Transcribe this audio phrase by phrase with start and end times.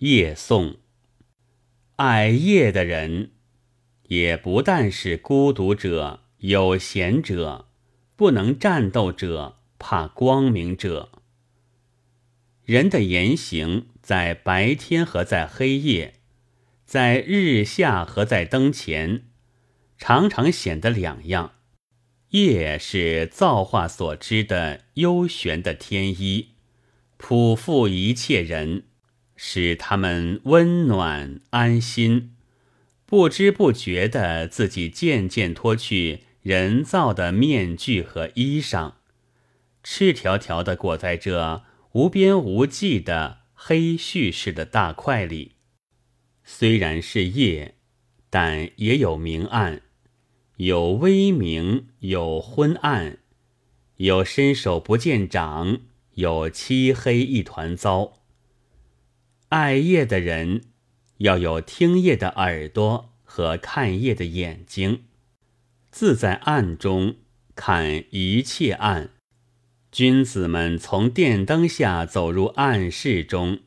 [0.00, 0.76] 夜颂，
[1.96, 3.32] 爱夜的人，
[4.04, 7.68] 也不但是孤独者、有闲者、
[8.16, 11.12] 不能战斗者、怕光明者。
[12.64, 16.14] 人的言行，在白天和在黑夜，
[16.86, 19.24] 在日下和在灯前，
[19.98, 21.56] 常常显得两样。
[22.30, 26.52] 夜是造化所知的幽玄的天衣，
[27.18, 28.84] 普覆一切人。
[29.42, 32.36] 使他们温暖安心，
[33.06, 38.92] 不知不觉的自己渐渐脱去人造的面具和衣裳，
[39.82, 45.52] 赤条条的裹在这无边无际的黑絮似的大块里。
[46.44, 47.76] 虽然是夜，
[48.28, 49.80] 但也有明暗，
[50.58, 53.16] 有微明，有昏暗，
[53.96, 55.80] 有伸手不见掌，
[56.16, 58.19] 有漆黑一团糟。
[59.50, 60.60] 爱夜的人，
[61.18, 65.02] 要有听夜的耳朵和看夜的眼睛，
[65.90, 67.16] 自在暗中
[67.56, 69.10] 看一切暗。
[69.90, 73.58] 君子们从电灯下走入暗室中，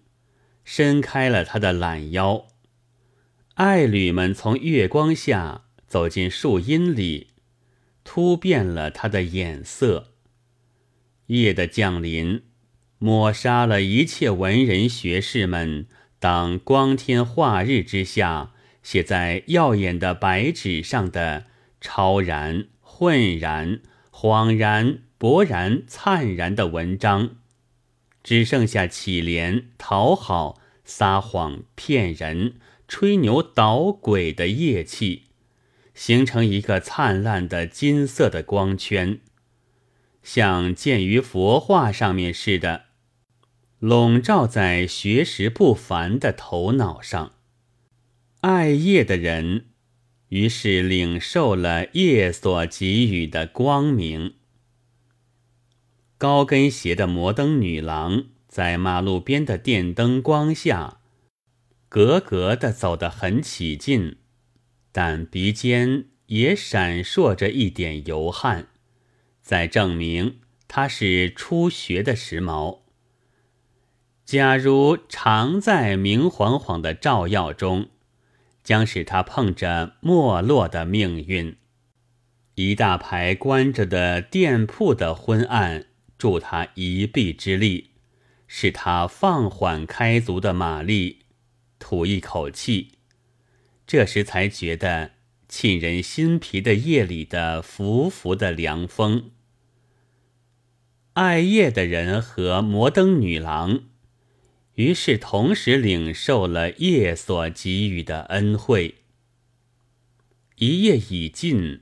[0.63, 2.47] 伸开了他的懒腰；
[3.55, 7.31] 爱侣们从月光下走进树荫里，
[8.05, 10.13] 突变了他的眼色。
[11.25, 12.43] 夜的降临。
[13.03, 15.87] 抹杀了一切文人学士们
[16.19, 21.47] 当光天化日之下写在耀眼的白纸上的
[21.81, 27.31] 超然、混然、恍然、勃然、灿然的文章，
[28.23, 32.53] 只剩下乞怜、讨好、撒谎、骗人、
[32.87, 35.23] 吹牛捣鬼的业气，
[35.93, 39.19] 形成一个灿烂的金色的光圈，
[40.23, 42.92] 像建于佛画上面似的。
[43.83, 47.33] 笼罩在学识不凡的头脑上，
[48.39, 49.65] 爱夜的人，
[50.29, 54.35] 于是领受了夜所给予的光明。
[56.17, 61.01] 高跟鞋的摩登女郎在马路边的电灯光下，
[61.89, 64.15] 格格的走得很起劲，
[64.93, 68.69] 但鼻尖也闪烁着一点油汗，
[69.41, 70.39] 在证明
[70.69, 72.82] 她是初学的时髦。
[74.25, 77.89] 假如常在明晃晃的照耀中，
[78.63, 81.57] 将使他碰着没落的命运。
[82.55, 87.91] 一大排关着的店铺的昏暗，助他一臂之力，
[88.47, 91.19] 使他放缓开足的马力，
[91.77, 92.93] 吐一口气。
[93.85, 95.11] 这时才觉得
[95.49, 99.31] 沁人心脾的夜里的拂拂的凉风。
[101.13, 103.83] 爱夜的人和摩登女郎。
[104.75, 108.95] 于是，同时领受了夜所给予的恩惠。
[110.55, 111.81] 一夜已尽，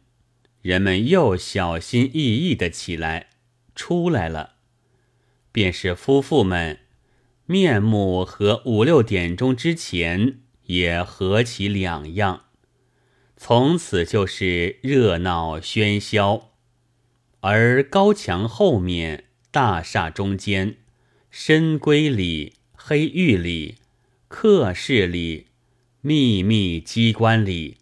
[0.61, 3.29] 人们又小心翼翼的起来，
[3.75, 4.55] 出来了。
[5.53, 6.79] 便是夫妇们，
[7.45, 12.45] 面目和五六点钟之前也何其两样。
[13.37, 16.51] 从此就是热闹喧嚣，
[17.39, 20.77] 而高墙后面、大厦中间、
[21.29, 22.55] 深闺里。
[22.83, 23.75] 黑狱里、
[24.27, 25.45] 客室里、
[26.01, 27.77] 秘密机关里，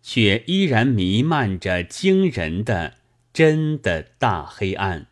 [0.00, 2.94] 却依然弥漫着惊人的
[3.32, 5.08] 真的大黑暗。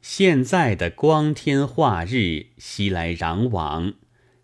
[0.00, 3.94] 现在的光天化日熙来攘往，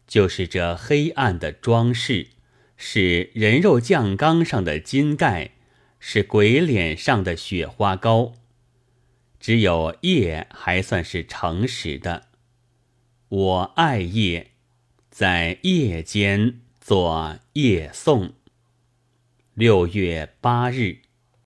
[0.09, 2.31] 就是这黑暗的装饰，
[2.77, 5.53] 是人肉酱缸上的金盖，
[6.01, 8.33] 是鬼脸上的雪花膏。
[9.39, 12.34] 只有夜还算是诚实的。
[13.37, 14.53] 我爱夜，
[15.11, 18.33] 在夜间做夜颂。
[19.55, 21.04] 六月八日。